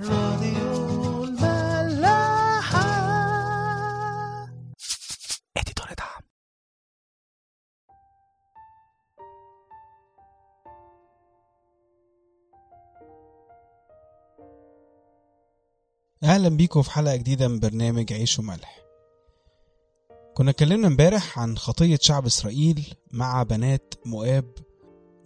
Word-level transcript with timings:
راديو 0.00 1.24
الملاحة. 1.24 2.82
اديتور 5.56 5.86
دعم 5.98 6.22
أهلا 16.22 16.48
بيكم 16.48 16.82
في 16.82 16.90
حلقة 16.90 17.16
جديدة 17.16 17.48
من 17.48 17.58
برنامج 17.60 18.12
عيش 18.12 18.38
وملح. 18.38 18.78
كنا 20.34 20.50
اتكلمنا 20.50 20.86
امبارح 20.86 21.38
عن 21.38 21.58
خطية 21.58 21.98
شعب 22.02 22.26
إسرائيل 22.26 22.94
مع 23.10 23.42
بنات 23.42 23.94
مؤاب 24.06 24.54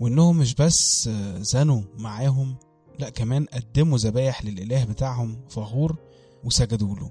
وإنهم 0.01 0.39
مش 0.39 0.55
بس 0.55 1.09
زنوا 1.39 1.83
معاهم 1.95 2.59
لا 2.99 3.09
كمان 3.11 3.45
قدموا 3.45 3.99
ذبايح 3.99 4.45
للإله 4.45 4.85
بتاعهم 4.85 5.41
فغور 5.49 5.97
وسجدوا 6.45 6.97
له. 6.97 7.11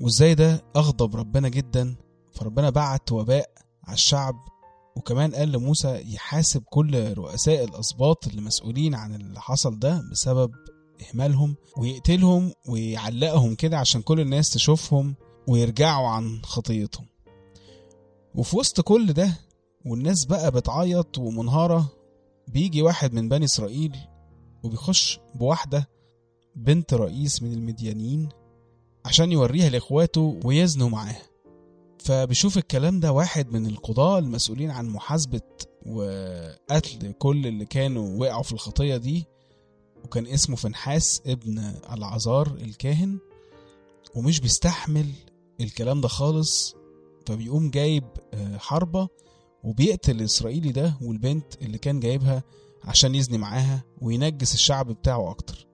وإزاي 0.00 0.34
ده؟ 0.34 0.64
أغضب 0.76 1.16
ربنا 1.16 1.48
جدا 1.48 1.96
فربنا 2.32 2.70
بعت 2.70 3.12
وباء 3.12 3.50
على 3.84 3.94
الشعب. 3.94 4.34
وكمان 4.96 5.34
قال 5.34 5.52
لموسى 5.52 6.02
يحاسب 6.14 6.62
كل 6.70 7.14
رؤساء 7.14 7.64
الأسباط 7.64 8.26
اللي 8.26 8.40
مسؤولين 8.42 8.94
عن 8.94 9.14
اللي 9.14 9.40
حصل 9.40 9.78
ده 9.78 10.02
بسبب 10.12 10.50
إهمالهم 11.10 11.56
ويقتلهم 11.78 12.52
ويعلقهم 12.68 13.54
كده 13.54 13.78
عشان 13.78 14.02
كل 14.02 14.20
الناس 14.20 14.50
تشوفهم 14.50 15.14
ويرجعوا 15.48 16.08
عن 16.08 16.40
خطيتهم. 16.44 17.06
وفي 18.34 18.56
وسط 18.56 18.80
كل 18.80 19.12
ده 19.12 19.38
والناس 19.86 20.24
بقى 20.24 20.50
بتعيط 20.50 21.18
ومنهارة 21.18 21.92
بيجي 22.48 22.82
واحد 22.82 23.12
من 23.12 23.28
بني 23.28 23.44
إسرائيل 23.44 23.96
وبيخش 24.64 25.20
بواحدة 25.34 25.88
بنت 26.56 26.94
رئيس 26.94 27.42
من 27.42 27.52
المديانيين 27.52 28.28
عشان 29.04 29.32
يوريها 29.32 29.68
لإخواته 29.68 30.40
ويزنوا 30.44 30.88
معاها. 30.88 31.22
فبيشوف 31.98 32.58
الكلام 32.58 33.00
ده 33.00 33.12
واحد 33.12 33.52
من 33.52 33.66
القضاة 33.66 34.18
المسؤولين 34.18 34.70
عن 34.70 34.86
محاسبة 34.88 35.40
وقتل 35.86 37.12
كل 37.18 37.46
اللي 37.46 37.64
كانوا 37.64 38.20
وقعوا 38.20 38.42
في 38.42 38.52
الخطية 38.52 38.96
دي 38.96 39.24
وكان 40.04 40.26
اسمه 40.26 40.56
فنحاس 40.56 41.22
ابن 41.26 41.58
العذار 41.92 42.46
الكاهن 42.60 43.18
ومش 44.14 44.40
بيستحمل 44.40 45.06
الكلام 45.60 46.00
ده 46.00 46.08
خالص. 46.08 46.74
فبيقوم 47.26 47.70
جايب 47.70 48.04
حربة 48.56 49.08
وبيقتل 49.64 50.16
الإسرائيلي 50.20 50.72
ده 50.72 50.94
والبنت 51.02 51.62
اللي 51.62 51.78
كان 51.78 52.00
جايبها 52.00 52.42
عشان 52.84 53.14
يزني 53.14 53.38
معاها 53.38 53.84
وينجس 54.00 54.54
الشعب 54.54 54.86
بتاعه 54.92 55.30
أكتر. 55.30 55.66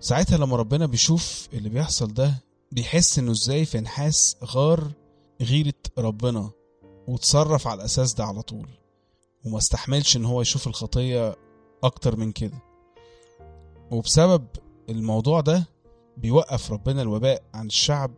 ساعتها 0.00 0.38
لما 0.38 0.56
ربنا 0.56 0.86
بيشوف 0.86 1.48
اللي 1.52 1.68
بيحصل 1.68 2.14
ده 2.14 2.34
بيحس 2.72 3.18
إنه 3.18 3.30
إزاي 3.30 3.64
فنحاس 3.64 4.36
غار 4.44 4.92
غيرة 5.42 5.74
ربنا 5.98 6.50
وتصرف 7.08 7.66
على 7.66 7.80
الأساس 7.80 8.14
ده 8.14 8.24
على 8.24 8.42
طول. 8.42 8.68
وما 9.44 9.58
استحملش 9.58 10.16
إن 10.16 10.24
هو 10.24 10.40
يشوف 10.40 10.66
الخطية 10.66 11.36
أكتر 11.84 12.16
من 12.16 12.32
كده. 12.32 12.58
وبسبب 13.90 14.46
الموضوع 14.88 15.40
ده 15.40 15.66
بيوقف 16.16 16.72
ربنا 16.72 17.02
الوباء 17.02 17.42
عن 17.54 17.66
الشعب 17.66 18.14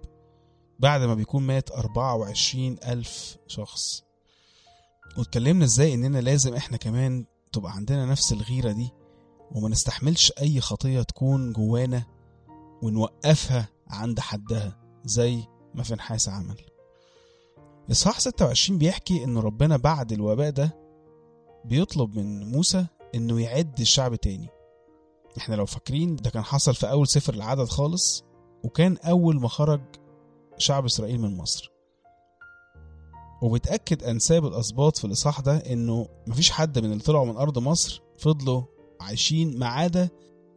بعد 0.78 1.00
ما 1.02 1.14
بيكون 1.14 1.42
مات 1.42 1.70
24 1.70 2.76
ألف 2.86 3.36
شخص. 3.46 4.02
واتكلمنا 5.18 5.64
إزاي 5.64 5.94
إننا 5.94 6.18
لازم 6.18 6.54
إحنا 6.54 6.76
كمان 6.76 7.24
تبقى 7.54 7.72
عندنا 7.72 8.06
نفس 8.06 8.32
الغيرة 8.32 8.72
دي 8.72 8.90
وما 9.52 9.68
نستحملش 9.68 10.32
أي 10.40 10.60
خطية 10.60 11.02
تكون 11.02 11.52
جوانا 11.52 12.04
ونوقفها 12.82 13.68
عند 13.88 14.20
حدها 14.20 14.78
زي 15.04 15.44
ما 15.74 15.82
فنحاس 15.82 16.28
عمل. 16.28 16.56
إصحاح 17.90 18.20
26 18.20 18.78
بيحكي 18.78 19.24
إن 19.24 19.38
ربنا 19.38 19.76
بعد 19.76 20.12
الوباء 20.12 20.50
ده 20.50 20.76
بيطلب 21.64 22.18
من 22.18 22.52
موسى 22.52 22.86
إنه 23.14 23.40
يعد 23.40 23.80
الشعب 23.80 24.14
تاني. 24.14 24.48
إحنا 25.38 25.54
لو 25.54 25.66
فاكرين 25.66 26.16
ده 26.16 26.30
كان 26.30 26.42
حصل 26.44 26.74
في 26.74 26.90
أول 26.90 27.08
سفر 27.08 27.34
العدد 27.34 27.64
خالص 27.64 28.24
وكان 28.64 28.96
أول 28.96 29.40
ما 29.40 29.48
خرج 29.48 29.80
شعب 30.58 30.84
إسرائيل 30.84 31.20
من 31.20 31.36
مصر. 31.36 31.73
وبتأكد 33.44 34.02
أنساب 34.04 34.46
الأسباط 34.46 34.96
في 34.96 35.04
الإصحاح 35.04 35.40
ده 35.40 35.56
إنه 35.56 36.08
مفيش 36.26 36.50
حد 36.50 36.78
من 36.78 36.92
اللي 36.92 37.02
طلعوا 37.02 37.26
من 37.26 37.36
أرض 37.36 37.58
مصر 37.58 38.02
فضلوا 38.18 38.62
عايشين 39.00 39.58
ما 39.58 39.66
عدا 39.66 40.08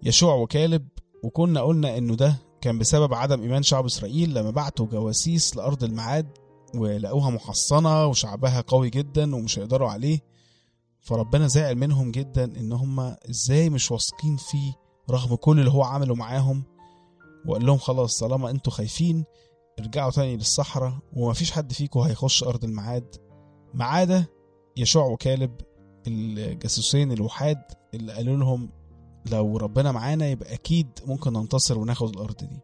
يشوع 0.04 0.36
وكالب 0.36 0.88
وكنا 1.24 1.62
قلنا 1.62 1.98
إنه 1.98 2.16
ده 2.16 2.36
كان 2.62 2.78
بسبب 2.80 3.14
عدم 3.14 3.42
إيمان 3.42 3.64
شعب 3.64 3.86
إسرائيل 3.86 4.34
لما 4.34 4.52
بعتوا 4.52 4.86
جواسيس 4.86 5.56
لأرض 5.58 5.84
الميعاد 5.84 6.28
ولقوها 6.76 7.30
محصنة 7.30 8.06
وشعبها 8.06 8.62
قوي 8.62 8.90
جدا 8.90 9.36
ومش 9.36 9.60
هيقدروا 9.60 9.90
عليه. 9.90 10.20
فربنا 11.02 11.48
زعل 11.48 11.76
منهم 11.76 12.12
جدا 12.12 12.44
إن 12.44 12.72
هم 12.74 13.00
إزاي 13.30 13.70
مش 13.70 13.92
واثقين 13.92 14.38
فيه 14.38 14.74
رغم 15.10 15.36
كل 15.36 15.60
اللي 15.60 15.72
هو 15.72 15.84
عمله 15.84 16.16
معاهم 16.16 16.64
وقال 17.48 17.66
لهم 17.66 17.78
خلاص 17.78 18.20
طالما 18.20 18.50
أنتوا 18.50 18.74
خايفين 18.74 19.26
ارجعوا 19.80 20.12
تاني 20.12 20.38
للصحراء 20.38 20.94
ومفيش 21.14 21.52
حد 21.52 21.74
فيكم 21.74 22.00
هيخش 22.00 22.44
أرض 22.44 22.64
الميعاد 22.64 23.16
ما 23.74 23.86
عدا 23.86 24.26
يشوع 24.78 25.06
وكالب 25.06 25.52
الجاسوسين 26.08 27.12
الوحاد 27.12 27.62
اللي 27.94 28.14
قالوا 28.14 28.38
لهم 28.38 28.70
لو 29.32 29.58
ربنا 29.58 29.92
معانا 29.92 30.28
يبقى 30.28 30.54
أكيد 30.54 30.88
ممكن 31.06 31.34
ننتصر 31.34 31.80
وناخد 31.80 32.10
الأرض 32.10 32.36
دي. 32.38 32.60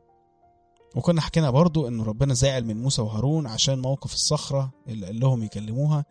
وكنا 0.96 1.22
حكينا 1.22 1.50
برضو 1.50 1.88
إن 1.88 2.02
ربنا 2.02 2.34
زعل 2.34 2.66
من 2.66 2.82
موسى 2.82 3.02
وهارون 3.02 3.48
عشان 3.48 3.80
موقف 3.80 4.14
الصخرة 4.14 4.72
اللي 4.88 5.06
قال 5.06 5.20
لهم 5.20 5.44
يكلموها 5.44 6.06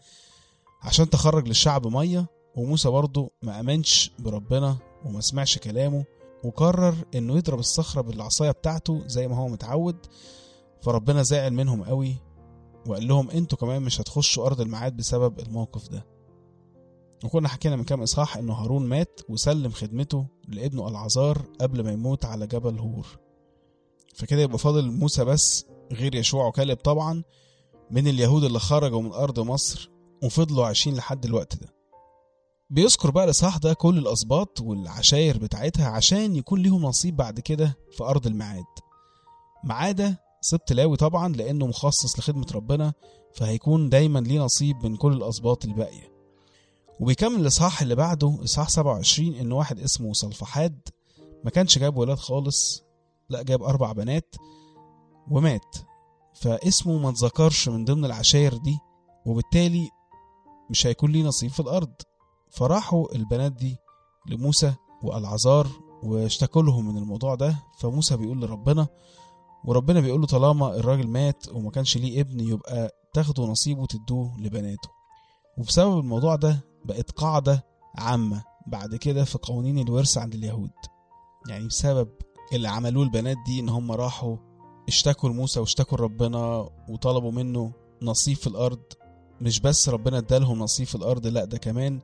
عشان 0.83 1.11
تخرج 1.11 1.49
للشعب 1.49 1.87
مية 1.87 2.27
وموسى 2.57 2.89
برضو 2.89 3.33
ما 3.43 3.61
آمنش 3.61 4.11
بربنا 4.19 4.77
وما 5.05 5.21
سمعش 5.21 5.59
كلامه 5.59 6.05
وقرر 6.45 6.95
إنه 7.15 7.37
يضرب 7.37 7.59
الصخرة 7.59 8.01
بالعصاية 8.01 8.51
بتاعته 8.51 9.03
زي 9.07 9.29
ما 9.29 9.37
هو 9.37 9.49
متعود. 9.49 9.97
فربنا 10.83 11.23
زعل 11.23 11.53
منهم 11.53 11.85
قوي 11.85 12.17
وقال 12.87 13.09
لهم 13.09 13.31
أنتوا 13.31 13.59
كمان 13.59 13.83
مش 13.83 14.01
هتخشوا 14.01 14.47
أرض 14.47 14.61
الميعاد 14.61 14.97
بسبب 14.97 15.41
الموقف 15.41 15.89
ده. 15.89 16.07
وكنا 17.25 17.49
حكينا 17.49 17.77
من 17.77 17.85
كام 17.85 18.03
إصحاح 18.03 18.37
انه 18.37 18.53
هارون 18.53 18.87
مات 18.87 19.21
وسلم 19.29 19.71
خدمته 19.71 20.27
لابنه 20.49 20.89
العذار 20.89 21.43
قبل 21.61 21.85
ما 21.85 21.93
يموت 21.93 22.25
على 22.25 22.47
جبل 22.47 22.79
هور. 22.79 23.07
فكده 24.15 24.41
يبقى 24.43 24.59
فاضل 24.59 24.91
موسى 24.91 25.25
بس 25.25 25.67
غير 25.93 26.15
يشوع 26.15 26.47
وكالب 26.47 26.77
طبعا 26.79 27.23
من 27.91 28.07
اليهود 28.09 28.45
اللي 28.45 28.59
خرجوا 28.59 29.03
من 29.03 29.13
أرض 29.13 29.41
مصر 29.41 29.91
وفضلوا 30.25 30.67
عايشين 30.67 30.95
لحد 30.95 31.25
الوقت 31.25 31.57
ده. 31.63 31.69
بيذكر 32.71 33.11
بقى 33.11 33.25
الإصحاح 33.25 33.57
ده 33.57 33.73
كل 33.75 33.99
الأسباط 33.99 34.61
والعشاير 34.61 35.39
بتاعتها 35.39 35.89
عشان 35.89 36.37
يكون 36.37 36.63
ليهم 36.63 36.83
نصيب 36.83 37.17
بعد 37.17 37.41
كده 37.41 37.77
في 37.97 38.05
أرض 38.05 38.27
الميعاد. 38.27 38.65
ما 39.65 39.75
عدا 39.75 40.17
سبط 40.45 40.73
لاوي 40.73 40.97
طبعا 40.97 41.29
لأنه 41.29 41.67
مخصص 41.67 42.19
لخدمة 42.19 42.47
ربنا 42.55 42.93
فهيكون 43.35 43.89
دايما 43.89 44.19
ليه 44.19 44.39
نصيب 44.41 44.87
من 44.87 44.97
كل 44.97 45.13
الأسباط 45.13 45.65
الباقية. 45.65 46.13
وبيكمل 47.01 47.41
الاصحاح 47.41 47.83
اللي 47.83 47.95
بعده 47.95 48.39
إصحاح 48.45 48.69
27 48.69 49.35
إن 49.35 49.53
واحد 49.53 49.81
اسمه 49.81 50.13
صلفحاد 50.13 50.81
ما 51.45 51.51
كانش 51.51 51.79
جاب 51.79 51.97
ولاد 51.97 52.19
خالص 52.19 52.83
لا 53.29 53.43
جاب 53.43 53.63
أربع 53.63 53.93
بنات 53.93 54.35
ومات. 55.31 55.77
فاسمه 56.35 56.99
ما 56.99 57.09
اتذكرش 57.09 57.69
من 57.69 57.85
ضمن 57.85 58.05
العشاير 58.05 58.57
دي 58.57 58.79
وبالتالي 59.27 59.89
مش 60.71 60.87
هيكون 60.87 61.13
ليه 61.13 61.23
نصيب 61.25 61.51
في 61.51 61.61
الأرض. 61.61 61.93
فراحوا 62.51 63.15
البنات 63.15 63.53
دي 63.53 63.77
لموسى 64.27 64.75
والعذار 65.03 65.67
واشتكوا 66.03 66.63
لهم 66.63 66.89
من 66.95 66.99
الموضوع 67.03 67.35
ده. 67.35 67.57
فموسى 67.79 68.17
بيقول 68.17 68.41
لربنا 68.41 68.87
وربنا 69.65 70.01
بيقول 70.01 70.21
له 70.21 70.27
طالما 70.27 70.77
الراجل 70.77 71.07
مات 71.09 71.49
وما 71.53 71.71
كانش 71.71 71.97
ليه 71.97 72.21
ابن 72.21 72.41
يبقى 72.41 72.91
تاخدوا 73.15 73.47
نصيبه 73.47 73.81
وتدوه 73.83 74.41
لبناته. 74.41 74.89
وبسبب 75.59 75.99
الموضوع 75.99 76.37
ده 76.37 76.61
بقت 76.85 77.11
قاعدة 77.11 77.65
عامة 77.95 78.45
بعد 78.67 78.97
كده 78.97 79.25
في 79.25 79.39
قوانين 79.39 79.79
الورث 79.79 80.19
عند 80.19 80.35
اليهود. 80.35 80.71
يعني 81.49 81.67
بسبب 81.67 82.09
اللي 82.53 82.69
عملوه 82.69 83.05
البنات 83.05 83.37
دي 83.47 83.61
إن 83.61 83.69
هم 83.69 83.93
راحوا 83.93 84.37
اشتكوا 84.89 85.29
لموسى 85.29 85.61
واشتكوا 85.61 85.99
لربنا 85.99 86.69
وطلبوا 86.89 87.33
منه 87.33 87.73
نصيب 88.03 88.37
في 88.37 88.47
الأرض. 88.47 88.83
مش 89.41 89.61
بس 89.61 89.89
ربنا 89.89 90.19
ادالهم 90.19 90.59
نصيب 90.59 90.87
في 90.87 90.95
الأرض 90.95 91.27
لا 91.27 91.45
ده 91.45 91.59
كمان 91.59 92.01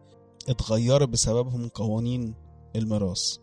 اتغيرت 0.49 1.09
بسببهم 1.09 1.69
قوانين 1.69 2.35
الميراث. 2.77 3.37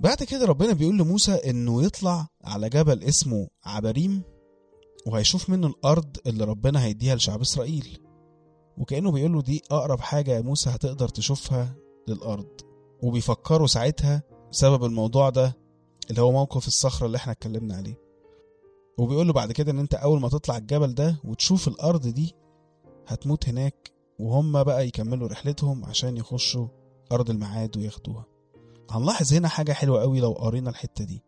بعد 0.00 0.22
كده 0.22 0.46
ربنا 0.46 0.72
بيقول 0.72 0.98
لموسى 0.98 1.32
إنه 1.32 1.82
يطلع 1.82 2.28
على 2.44 2.68
جبل 2.68 3.04
اسمه 3.04 3.48
عبريم 3.64 4.22
وهيشوف 5.06 5.50
منه 5.50 5.66
الأرض 5.66 6.16
اللي 6.26 6.44
ربنا 6.44 6.84
هيديها 6.84 7.14
لشعب 7.14 7.40
إسرائيل. 7.40 7.98
وكأنه 8.78 9.10
بيقول 9.12 9.32
له 9.32 9.42
دي 9.42 9.62
أقرب 9.70 10.00
حاجة 10.00 10.30
يا 10.30 10.40
موسى 10.40 10.70
هتقدر 10.70 11.08
تشوفها 11.08 11.76
للأرض. 12.08 12.48
وبيفكروا 13.02 13.66
ساعتها 13.66 14.22
سبب 14.50 14.84
الموضوع 14.84 15.30
ده 15.30 15.56
اللي 16.10 16.20
هو 16.20 16.32
موقف 16.32 16.66
الصخرة 16.66 17.06
اللي 17.06 17.16
إحنا 17.16 17.32
اتكلمنا 17.32 17.76
عليه. 17.76 17.98
وبيقول 18.98 19.26
له 19.26 19.32
بعد 19.32 19.52
كده 19.52 19.72
إن 19.72 19.78
أنت 19.78 19.94
أول 19.94 20.20
ما 20.20 20.28
تطلع 20.28 20.56
الجبل 20.56 20.94
ده 20.94 21.20
وتشوف 21.24 21.68
الأرض 21.68 22.06
دي 22.06 22.34
هتموت 23.06 23.48
هناك 23.48 23.90
وهم 24.18 24.62
بقى 24.62 24.86
يكملوا 24.86 25.28
رحلتهم 25.28 25.84
عشان 25.84 26.16
يخشوا 26.16 26.68
أرض 27.12 27.30
الميعاد 27.30 27.76
وياخدوها. 27.76 28.24
هنلاحظ 28.90 29.32
هنا 29.34 29.48
حاجة 29.48 29.72
حلوة 29.72 30.00
قوي 30.00 30.20
لو 30.20 30.32
قرينا 30.32 30.70
الحتة 30.70 31.04
دي. 31.04 31.22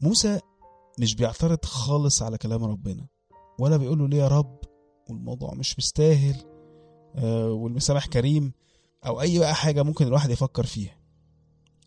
موسى 0.00 0.40
مش 1.00 1.14
بيعترض 1.14 1.64
خالص 1.64 2.22
على 2.22 2.38
كلام 2.38 2.64
ربنا 2.64 3.06
ولا 3.58 3.76
بيقول 3.76 3.98
له 3.98 4.08
ليه 4.08 4.18
يا 4.18 4.28
رب؟ 4.28 4.58
والموضوع 5.10 5.54
مش 5.54 5.78
مستاهل 5.78 6.36
آه 7.16 7.50
والمسامح 7.52 8.06
كريم 8.06 8.52
أو 9.06 9.20
أي 9.20 9.38
بقى 9.38 9.54
حاجة 9.54 9.82
ممكن 9.82 10.06
الواحد 10.06 10.30
يفكر 10.30 10.66
فيها. 10.66 10.96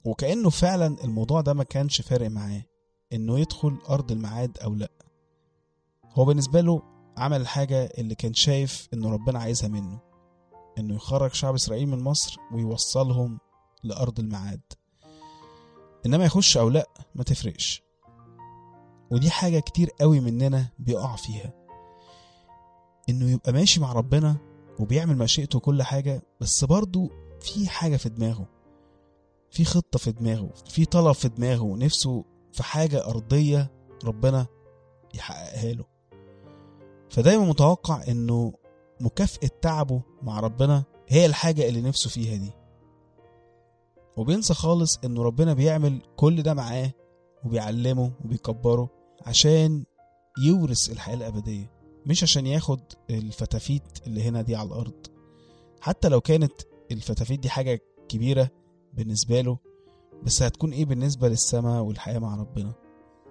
وكأنه 0.06 0.50
فعلا 0.50 1.04
الموضوع 1.04 1.42
ده 1.42 1.54
ما 1.54 1.64
كانش 1.64 2.02
فارق 2.02 2.30
معاه 2.30 2.64
إنه 3.14 3.40
يدخل 3.40 3.78
أرض 3.90 4.12
الميعاد 4.12 4.58
أو 4.58 4.74
لأ. 4.76 4.92
هو 6.06 6.26
بالنسبة 6.26 6.62
له 6.62 6.82
عمل 7.18 7.42
الحاجة 7.42 7.86
اللي 7.98 8.16
كان 8.16 8.34
شايف 8.34 8.88
إنه 8.94 9.10
ربنا 9.10 9.40
عايزها 9.40 9.68
منه 9.70 10.00
إنه 10.78 10.96
يخرج 10.96 11.34
شعب 11.34 11.54
إسرائيل 11.54 11.88
من 11.88 12.00
مصر 12.04 12.38
ويوصلهم 12.54 13.40
لأرض 13.84 14.20
الميعاد 14.20 14.62
إنما 16.08 16.26
يخش 16.26 16.58
أو 16.58 16.70
لا 16.70 16.90
ما 17.16 17.24
تفرقش. 17.24 17.84
ودي 19.12 19.30
حاجة 19.30 19.60
كتير 19.60 19.90
قوي 20.02 20.20
مننا 20.20 20.70
بيقع 20.80 21.16
فيها. 21.16 21.54
إنه 23.10 23.32
يبقى 23.32 23.54
ماشي 23.54 23.80
مع 23.80 23.94
ربنا 23.94 24.38
وبيعمل 24.80 25.18
مشيئته 25.18 25.60
كل 25.60 25.84
حاجة 25.84 26.22
بس 26.42 26.64
برضه 26.64 27.10
في 27.42 27.70
حاجة 27.70 27.98
في 27.98 28.10
دماغه. 28.10 28.48
في 29.52 29.66
خطة 29.66 30.00
في 30.00 30.12
دماغه 30.12 30.54
في 30.70 30.86
طلب 30.86 31.12
في 31.12 31.30
دماغه 31.30 31.76
نفسه 31.78 32.26
في 32.54 32.64
حاجة 32.64 33.06
أرضية 33.08 33.72
ربنا 34.04 34.48
يحققها 35.16 35.74
له. 35.74 35.86
فدايما 37.10 37.46
متوقع 37.46 38.04
إنه 38.08 38.54
مكافأة 39.02 39.50
تعبه 39.62 40.02
مع 40.22 40.40
ربنا 40.40 40.84
هي 41.08 41.26
الحاجة 41.26 41.70
اللي 41.70 41.82
نفسه 41.82 42.10
فيها 42.10 42.36
دي. 42.38 42.52
وبينسى 44.18 44.54
خالص 44.54 45.00
انه 45.06 45.24
ربنا 45.24 45.54
بيعمل 45.54 46.02
كل 46.16 46.42
ده 46.44 46.54
معاه 46.54 46.92
وبيعلمه 47.46 48.12
وبيكبره 48.26 48.90
عشان 49.26 49.86
يورث 50.46 50.90
الحياة 50.92 51.16
الأبدية 51.16 51.72
مش 52.06 52.24
عشان 52.24 52.48
ياخد 52.48 52.80
الفتافيت 53.10 53.84
اللي 54.08 54.24
هنا 54.24 54.42
دي 54.42 54.56
على 54.56 54.68
الأرض. 54.68 55.06
حتى 55.82 56.10
لو 56.10 56.22
كانت 56.22 56.52
الفتافيت 56.92 57.40
دي 57.40 57.50
حاجة 57.50 57.80
كبيرة 58.10 58.50
بالنسبة 58.94 59.42
له 59.42 59.58
بس 60.24 60.44
هتكون 60.44 60.72
إيه 60.72 60.86
بالنسبة 60.86 61.28
للسماء 61.30 61.82
والحياة 61.84 62.20
مع 62.20 62.36
ربنا؟ 62.36 62.74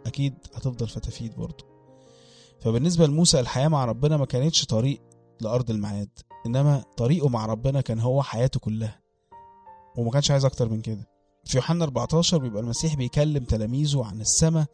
أكيد 0.07 0.35
هتفضل 0.55 0.89
فتافيت 0.89 1.37
برضه. 1.37 1.65
فبالنسبة 2.61 3.07
لموسى 3.07 3.41
الحياة 3.41 3.69
مع 3.69 3.85
ربنا 3.85 4.17
ما 4.17 4.27
كانتش 4.27 4.65
طريق 4.65 5.01
لأرض 5.41 5.71
الميعاد 5.71 6.09
إنما 6.47 6.85
طريقه 6.97 7.29
مع 7.29 7.47
ربنا 7.47 7.81
كان 7.81 8.01
هو 8.01 8.23
حياته 8.23 8.61
كلها. 8.61 9.01
وما 9.97 10.11
كانش 10.11 10.31
عايز 10.31 10.45
أكتر 10.45 10.69
من 10.69 10.81
كده. 10.81 11.09
في 11.45 11.57
يوحنا 11.57 11.85
14 11.85 12.39
بيبقى 12.39 12.63
المسيح 12.63 12.95
بيكلم 12.95 13.45
تلاميذه 13.45 14.05
عن 14.05 14.21
السماء 14.21 14.67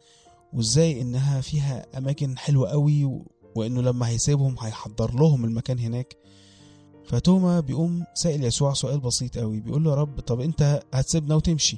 وإزاي 0.53 1.01
إنها 1.01 1.41
فيها 1.41 1.97
أماكن 1.97 2.37
حلوة 2.37 2.69
قوي. 2.69 3.23
وإنه 3.55 3.81
لما 3.81 4.07
هيسيبهم 4.07 4.55
هيحضر 4.59 5.15
لهم 5.15 5.45
المكان 5.45 5.79
هناك. 5.79 6.17
فتوما 7.05 7.59
بيقوم 7.59 8.03
سائل 8.13 8.43
يسوع 8.43 8.73
سؤال 8.73 8.99
بسيط 8.99 9.37
قوي 9.37 9.59
بيقول 9.59 9.83
له 9.83 9.89
يا 9.91 9.95
رب 9.95 10.19
طب 10.19 10.39
أنت 10.41 10.79
هتسيبنا 10.93 11.35
وتمشي؟ 11.35 11.77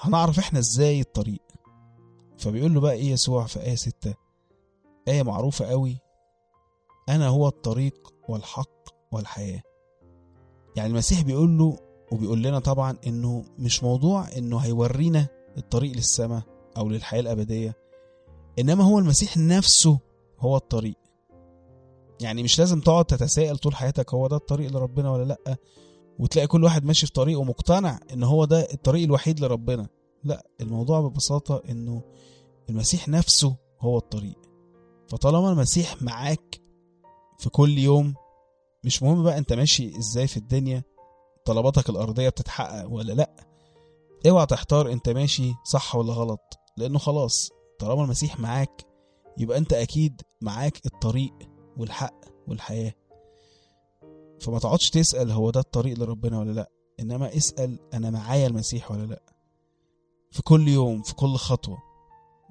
هنعرف 0.00 0.38
إحنا 0.38 0.58
إزاي 0.58 1.00
الطريق؟ 1.00 1.42
فبيقول 2.38 2.74
له 2.74 2.80
بقى 2.80 2.92
إيه 2.92 3.10
يسوع 3.10 3.46
في 3.46 3.60
آية 3.62 3.74
ستة؟ 3.74 4.14
آية 5.08 5.22
معروفة 5.22 5.64
قوي 5.66 5.98
أنا 7.08 7.28
هو 7.28 7.48
الطريق 7.48 8.14
والحق 8.28 8.88
والحياة. 9.12 9.62
يعني 10.76 10.88
المسيح 10.90 11.20
بيقول 11.22 11.58
له 11.58 11.78
وبيقول 12.14 12.42
لنا 12.42 12.58
طبعا 12.58 12.96
إنه 13.06 13.44
مش 13.58 13.82
موضوع 13.82 14.28
إنه 14.36 14.58
هيورينا 14.58 15.26
الطريق 15.58 15.92
للسماء 15.96 16.42
أو 16.76 16.88
للحياة 16.88 17.20
الأبدية 17.20 17.76
إنما 18.58 18.84
هو 18.84 18.98
المسيح 18.98 19.36
نفسه 19.36 19.98
هو 20.38 20.56
الطريق. 20.56 20.94
يعني 22.20 22.42
مش 22.42 22.58
لازم 22.58 22.80
تقعد 22.80 23.04
تتساءل 23.04 23.58
طول 23.58 23.74
حياتك 23.74 24.14
هو 24.14 24.26
ده 24.26 24.36
الطريق 24.36 24.72
لربنا 24.72 25.10
ولا 25.10 25.24
لأ 25.24 25.56
وتلاقي 26.18 26.46
كل 26.46 26.64
واحد 26.64 26.84
ماشي 26.84 27.06
في 27.06 27.12
طريقه 27.12 27.44
مقتنع 27.44 28.00
إن 28.12 28.22
هو 28.22 28.44
ده 28.44 28.60
الطريق 28.72 29.04
الوحيد 29.04 29.40
لربنا. 29.40 29.88
لأ 30.24 30.46
الموضوع 30.60 31.00
ببساطة 31.00 31.62
إنه 31.70 32.02
المسيح 32.70 33.08
نفسه 33.08 33.56
هو 33.80 33.98
الطريق. 33.98 34.38
فطالما 35.08 35.52
المسيح 35.52 36.02
معاك 36.02 36.60
في 37.38 37.50
كل 37.50 37.78
يوم 37.78 38.14
مش 38.84 39.02
مهم 39.02 39.22
بقى 39.22 39.38
أنت 39.38 39.52
ماشي 39.52 39.98
إزاي 39.98 40.26
في 40.26 40.36
الدنيا 40.36 40.82
طلباتك 41.44 41.90
الأرضية 41.90 42.28
بتتحقق 42.28 42.90
ولا 42.90 43.12
لأ؟ 43.12 43.30
اوعى 44.28 44.46
تحتار 44.46 44.92
انت 44.92 45.08
ماشي 45.08 45.52
صح 45.64 45.96
ولا 45.96 46.12
غلط 46.12 46.58
لأنه 46.76 46.98
خلاص 46.98 47.50
طالما 47.78 48.04
المسيح 48.04 48.40
معاك 48.40 48.86
يبقى 49.38 49.58
انت 49.58 49.72
أكيد 49.72 50.22
معاك 50.40 50.86
الطريق 50.86 51.32
والحق 51.76 52.14
والحياة. 52.48 52.92
فما 54.40 54.58
تقعدش 54.58 54.90
تسأل 54.90 55.30
هو 55.30 55.50
ده 55.50 55.60
الطريق 55.60 55.98
لربنا 55.98 56.38
ولا 56.38 56.50
لأ 56.52 56.70
إنما 57.00 57.36
اسأل 57.36 57.78
أنا 57.94 58.10
معايا 58.10 58.46
المسيح 58.46 58.90
ولا 58.90 59.06
لأ؟ 59.06 59.22
في 60.30 60.42
كل 60.42 60.68
يوم 60.68 61.02
في 61.02 61.14
كل 61.14 61.36
خطوة. 61.36 61.78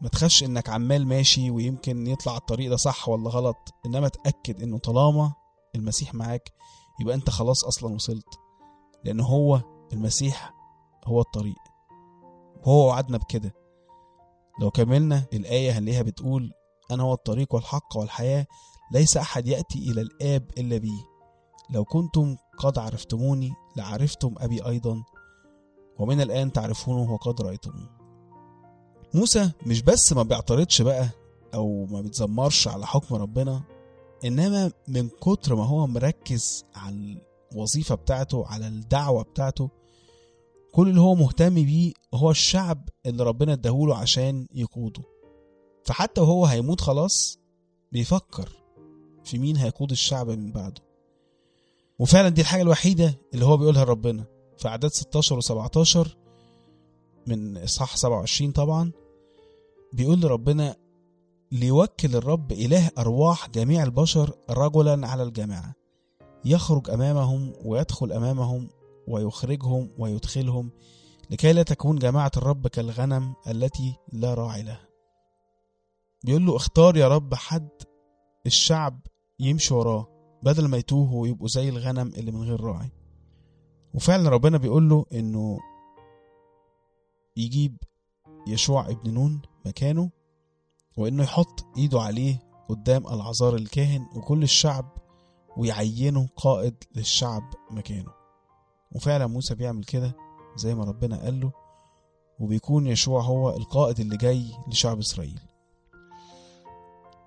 ما 0.01 0.09
تخافش 0.09 0.43
إنك 0.43 0.69
عمال 0.69 1.07
ماشي 1.07 1.51
ويمكن 1.51 2.07
يطلع 2.07 2.37
الطريق 2.37 2.69
ده 2.69 2.75
صح 2.75 3.09
ولا 3.09 3.29
غلط 3.29 3.57
إنما 3.85 4.07
تأكد 4.07 4.63
إنه 4.63 4.77
طالما 4.77 5.33
المسيح 5.75 6.13
معاك 6.13 6.51
يبقى 7.01 7.15
أنت 7.15 7.29
خلاص 7.29 7.63
أصلا 7.65 7.93
وصلت. 7.93 8.25
لأن 9.05 9.19
هو 9.19 9.61
المسيح 9.93 10.53
هو 11.05 11.21
الطريق. 11.21 11.55
هو 12.63 12.87
وعدنا 12.87 13.17
بكده. 13.17 13.53
لو 14.61 14.71
كملنا 14.71 15.23
الآية 15.33 15.71
هنلاقيها 15.71 16.01
بتقول 16.01 16.51
أنا 16.91 17.03
هو 17.03 17.13
الطريق 17.13 17.55
والحق 17.55 17.97
والحياة 17.97 18.45
ليس 18.91 19.17
أحد 19.17 19.47
يأتي 19.47 19.91
إلى 19.91 20.01
الآب 20.01 20.51
إلا 20.57 20.77
بي. 20.77 20.91
لو 21.69 21.85
كنتم 21.85 22.35
قد 22.57 22.77
عرفتموني 22.77 23.53
لعرفتم 23.77 24.35
أبي 24.37 24.65
أيضا 24.65 25.03
ومن 25.99 26.21
الآن 26.21 26.51
تعرفونه 26.51 27.11
وقد 27.13 27.41
رأيتموه. 27.41 27.89
موسى 29.13 29.51
مش 29.65 29.81
بس 29.81 30.13
ما 30.13 30.23
بيعترضش 30.23 30.81
بقى 30.81 31.09
أو 31.53 31.85
ما 31.85 32.01
بيتذمرش 32.01 32.67
على 32.67 32.85
حكم 32.87 33.15
ربنا 33.15 33.61
إنما 34.25 34.71
من 34.87 35.09
كتر 35.09 35.55
ما 35.55 35.65
هو 35.65 35.87
مركز 35.87 36.65
على 36.75 37.21
الوظيفة 37.53 37.95
بتاعته 37.95 38.45
على 38.47 38.67
الدعوة 38.67 39.23
بتاعته. 39.23 39.69
كل 40.71 40.89
اللي 40.89 41.01
هو 41.01 41.15
مهتم 41.15 41.53
بيه 41.55 41.93
هو 42.13 42.31
الشعب 42.31 42.89
اللي 43.05 43.23
ربنا 43.23 43.53
اداهوله 43.53 43.95
عشان 43.95 44.47
يقوده. 44.53 45.03
فحتى 45.85 46.21
وهو 46.21 46.45
هيموت 46.45 46.81
خلاص 46.81 47.39
بيفكر 47.91 48.49
في 49.23 49.37
مين 49.37 49.57
هيقود 49.57 49.91
الشعب 49.91 50.29
من 50.29 50.51
بعده. 50.51 50.81
وفعلا 51.99 52.29
دي 52.29 52.41
الحاجة 52.41 52.61
الوحيدة 52.61 53.19
اللي 53.33 53.45
هو 53.45 53.57
بيقولها 53.57 53.85
لربنا. 53.85 54.25
في 54.57 54.67
أعداد 54.67 54.91
16 54.91 55.41
و17 55.41 56.07
من 57.27 57.57
إصحاح 57.57 57.95
27 57.97 58.51
طبعا 58.51 58.91
بيقول 59.93 60.21
لربنا 60.21 60.75
ليوكل 61.51 62.15
الرب 62.15 62.51
إله 62.51 62.91
أرواح 62.97 63.49
جميع 63.49 63.83
البشر 63.83 64.33
رجلا 64.49 65.07
على 65.07 65.23
الجماعة. 65.23 65.73
يخرج 66.45 66.89
أمامهم 66.89 67.53
ويدخل 67.65 68.11
أمامهم 68.11 68.69
ويخرجهم 69.07 69.89
ويدخلهم 69.97 70.71
لكي 71.29 71.53
لا 71.53 71.63
تكون 71.63 71.99
جماعة 71.99 72.31
الرب 72.37 72.67
كالغنم 72.67 73.33
التي 73.47 73.95
لا 74.11 74.33
راعي 74.33 74.63
لها. 74.63 74.87
بيقول 76.23 76.45
له 76.45 76.55
اختار 76.55 76.97
يا 76.97 77.07
رب 77.07 77.33
حد 77.33 77.69
الشعب 78.45 78.99
يمشي 79.39 79.73
وراه 79.73 80.07
بدل 80.43 80.67
ما 80.67 80.77
يتوهوا 80.77 81.21
ويبقوا 81.21 81.47
زي 81.47 81.69
الغنم 81.69 82.07
اللي 82.07 82.31
من 82.31 82.43
غير 82.43 82.61
راعي. 82.61 82.91
وفعلا 83.93 84.29
ربنا 84.29 84.57
بيقول 84.57 84.89
له 84.89 85.05
إنه 85.13 85.59
يجيب 87.37 87.77
يشوع 88.47 88.89
ابن 88.89 89.13
نون 89.13 89.41
مكانه 89.65 90.09
وإنه 90.97 91.23
يحط 91.23 91.65
إيده 91.77 92.01
عليه 92.01 92.39
قدام 92.69 93.07
العذار 93.07 93.55
الكاهن 93.55 94.07
وكل 94.15 94.43
الشعب 94.43 95.02
ويعينه 95.57 96.27
قائد 96.35 96.83
للشعب 96.95 97.43
مكانه. 97.71 98.11
وفعلا 98.91 99.27
موسى 99.27 99.55
بيعمل 99.55 99.83
كده 99.83 100.15
زي 100.55 100.75
ما 100.75 100.83
ربنا 100.83 101.23
قال 101.23 101.39
له 101.39 101.51
وبيكون 102.39 102.87
يشوع 102.87 103.21
هو 103.21 103.49
القائد 103.57 103.99
اللي 103.99 104.17
جاي 104.17 104.45
لشعب 104.67 104.99
إسرائيل. 104.99 105.39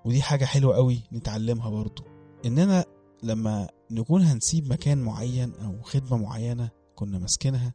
ودي 0.05 0.21
حاجة 0.21 0.45
حلوة 0.45 0.75
قوي 0.75 1.01
نتعلمها 1.13 1.69
برضو. 1.69 2.03
إننا 2.45 2.85
لما 3.23 3.69
نكون 3.91 4.21
هنسيب 4.21 4.71
مكان 4.71 4.97
معين 4.97 5.53
أو 5.53 5.81
خدمة 5.81 6.17
معينة 6.17 6.69
كنا 6.95 7.19
ماسكينها 7.19 7.73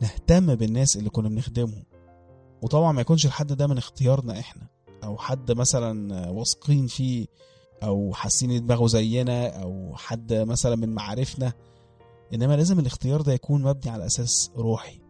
نهتم 0.00 0.54
بالناس 0.54 0.96
اللي 0.96 1.10
كنا 1.10 1.28
بنخدمهم. 1.28 1.84
وطبعا 2.62 2.92
ما 2.92 3.00
يكونش 3.00 3.26
الحد 3.26 3.52
ده 3.52 3.66
من 3.66 3.78
اختيارنا 3.78 4.38
إحنا 4.40 4.66
أو 5.04 5.18
حد 5.18 5.52
مثلا 5.52 6.28
واثقين 6.30 6.86
فيه 6.86 7.26
أو 7.82 8.12
حاسين 8.14 8.66
دماغه 8.66 8.86
زينا 8.86 9.62
أو 9.62 9.96
حد 9.96 10.32
مثلا 10.32 10.76
من 10.76 10.88
معارفنا 10.94 11.52
إنما 12.34 12.56
لازم 12.56 12.78
الاختيار 12.78 13.20
ده 13.22 13.32
يكون 13.32 13.62
مبني 13.62 13.90
على 13.92 14.06
أساس 14.06 14.50
روحي 14.56 15.00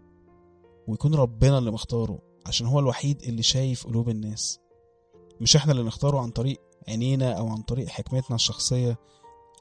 ويكون 0.89 1.15
ربنا 1.15 1.59
اللي 1.59 1.71
مختاره 1.71 2.19
عشان 2.47 2.67
هو 2.67 2.79
الوحيد 2.79 3.23
اللي 3.23 3.43
شايف 3.43 3.87
قلوب 3.87 4.09
الناس. 4.09 4.61
مش 5.41 5.57
إحنا 5.57 5.73
اللي 5.73 5.83
نختاره 5.83 6.21
عن 6.21 6.31
طريق 6.31 6.61
عينينا 6.89 7.33
أو 7.33 7.49
عن 7.49 7.63
طريق 7.63 7.89
حكمتنا 7.89 8.37
الشخصية 8.37 8.99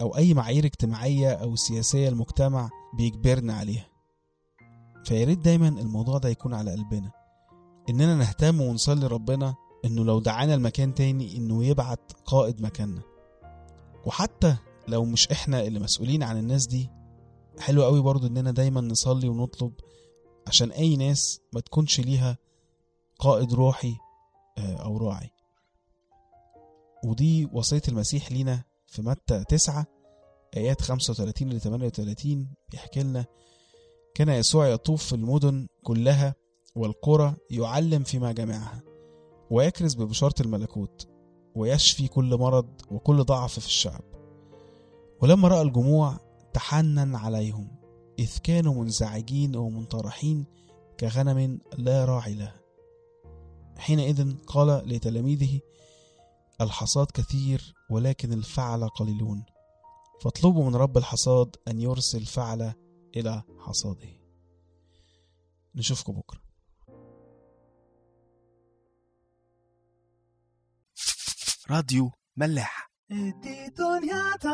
أو 0.01 0.17
أي 0.17 0.33
معايير 0.33 0.65
اجتماعية 0.65 1.31
أو 1.31 1.55
سياسية 1.55 2.09
المجتمع 2.09 2.69
بيجبرنا 2.97 3.53
عليها. 3.53 3.87
فياريت 5.05 5.39
دايما 5.39 5.67
الموضوع 5.67 6.17
ده 6.17 6.29
يكون 6.29 6.53
على 6.53 6.71
قلبنا 6.71 7.11
إننا 7.89 8.15
نهتم 8.15 8.61
ونصلي 8.61 9.07
ربنا 9.07 9.55
إنه 9.85 10.03
لو 10.05 10.19
دعانا 10.19 10.53
المكان 10.53 10.93
تاني 10.93 11.37
إنه 11.37 11.65
يبعت 11.65 12.11
قائد 12.25 12.61
مكاننا. 12.61 13.01
وحتى 14.05 14.55
لو 14.87 15.05
مش 15.05 15.27
إحنا 15.31 15.61
اللي 15.63 15.79
مسؤولين 15.79 16.23
عن 16.23 16.37
الناس 16.37 16.67
دي 16.67 16.89
حلو 17.59 17.83
قوي 17.83 18.01
برضو 18.01 18.27
إننا 18.27 18.51
دايما 18.51 18.81
نصلي 18.81 19.27
ونطلب 19.27 19.73
عشان 20.47 20.71
أي 20.71 20.95
ناس 20.95 21.41
ما 21.53 21.59
تكونش 21.61 21.99
ليها 21.99 22.37
قائد 23.19 23.53
روحي 23.53 23.95
آه، 24.57 24.75
أو 24.75 24.97
راعي. 24.97 25.29
ودي 27.05 27.49
وصية 27.53 27.81
المسيح 27.87 28.31
لينا 28.31 28.63
في 28.87 29.01
متى 29.01 29.43
تسعة 29.43 29.85
آيات 30.57 30.81
35 30.81 31.49
ل 31.49 31.61
38 31.61 32.47
بيحكي 32.71 33.03
لنا 33.03 33.25
كان 34.15 34.29
يسوع 34.29 34.67
يطوف 34.67 35.05
في 35.05 35.13
المدن 35.15 35.67
كلها 35.83 36.35
والقرى 36.75 37.35
يعلم 37.49 38.03
في 38.03 38.19
مجامعها 38.19 38.81
ويكرز 39.51 39.95
ببشارة 39.95 40.41
الملكوت 40.41 41.07
ويشفي 41.55 42.07
كل 42.07 42.37
مرض 42.37 42.81
وكل 42.91 43.23
ضعف 43.23 43.59
في 43.59 43.65
الشعب. 43.65 44.01
ولما 45.21 45.47
رأى 45.47 45.61
الجموع 45.61 46.19
تحنن 46.53 47.15
عليهم 47.15 47.67
إذ 48.19 48.37
كانوا 48.37 48.83
منزعجين 48.83 49.55
ومنطرحين 49.55 50.45
كغنم 50.99 51.59
لا 51.77 52.05
راعي 52.05 52.35
لها. 52.35 52.61
حينئذ 53.77 54.37
قال 54.47 54.67
لتلاميذه 54.67 55.59
الحصاد 56.61 57.07
كثير 57.13 57.73
ولكن 57.89 58.33
الفعل 58.33 58.89
قليلون. 58.89 59.43
فاطلبوا 60.21 60.69
من 60.69 60.75
رب 60.75 60.97
الحصاد 60.97 61.55
أن 61.67 61.81
يرسل 61.81 62.25
فعل 62.25 62.73
إلى 63.15 63.43
حصاده. 63.59 64.09
نشوفكم 65.75 66.13
بكرة. 66.13 66.50
راديو 71.71 72.11
ملاح. 72.37 72.91
تا 74.41 74.51